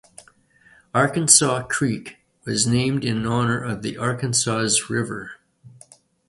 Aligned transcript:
Arkansaw 0.95 1.67
Creek 1.69 2.17
was 2.43 2.65
named 2.65 3.05
in 3.05 3.27
honor 3.27 3.63
of 3.63 3.83
the 3.83 3.97
Arkansas 3.99 4.67
River. 4.89 5.33